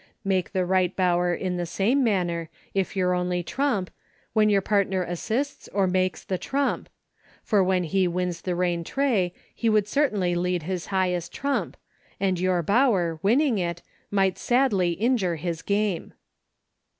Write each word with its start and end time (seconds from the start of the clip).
Make 0.23 0.51
the 0.51 0.65
Bight 0.65 0.95
Bower 0.95 1.31
in 1.31 1.57
the 1.57 1.65
same 1.67 2.03
manner, 2.03 2.49
if 2.73 2.95
your 2.95 3.13
only 3.13 3.43
trump, 3.43 3.91
when 4.33 4.49
your 4.49 4.59
partner 4.63 5.03
assists 5.03 5.67
or 5.67 5.85
makes 5.85 6.23
the 6.23 6.39
trump, 6.39 6.89
for 7.43 7.63
when 7.63 7.83
he 7.83 8.07
wins 8.07 8.41
the 8.41 8.55
rentree 8.55 9.31
he 9.53 9.69
would 9.69 9.83
almost 9.83 9.93
certainly 9.93 10.33
lead 10.33 10.63
his 10.63 10.87
highest 10.87 11.31
trump, 11.31 11.77
and 12.19 12.39
your 12.39 12.63
Bower, 12.63 13.19
winning 13.21 13.59
it, 13.59 13.83
might 14.09 14.39
sadly 14.39 14.93
injure 14.93 15.35
his 15.35 15.61
game. 15.61 16.13